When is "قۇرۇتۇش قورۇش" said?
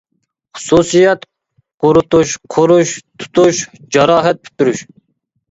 1.85-2.95